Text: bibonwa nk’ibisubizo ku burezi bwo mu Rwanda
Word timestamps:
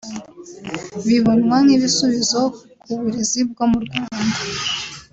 bibonwa 1.05 1.57
nk’ibisubizo 1.65 2.41
ku 2.81 2.91
burezi 2.99 3.39
bwo 3.49 3.65
mu 3.71 3.79
Rwanda 3.85 4.37